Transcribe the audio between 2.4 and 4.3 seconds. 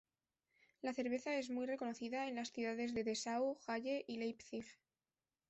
ciudades de Dessau, Halle y